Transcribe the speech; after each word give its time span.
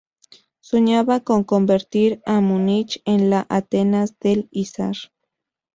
Soñaba 0.61 1.19
con 1.19 1.43
convertir 1.43 2.23
a 2.25 2.39
Múnich 2.41 3.03
en 3.05 3.29
la 3.29 3.45
"Atenas 3.49 4.17
del 4.17 4.47
Isar". 4.49 4.95